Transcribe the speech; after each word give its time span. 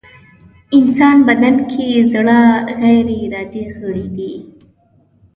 انسان 0.77 1.17
بدن 1.27 1.55
کې 1.71 1.85
زړه 2.11 2.39
غيري 2.81 3.17
ارادې 3.25 3.63
غړی 3.79 4.07
دی. 4.17 4.33